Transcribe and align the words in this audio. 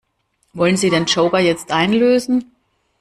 Wollen 0.53 0.77
Sie 0.77 0.89
den 0.89 1.05
Joker 1.05 1.37
jetzt 1.37 1.71
einlösen? 1.71 2.49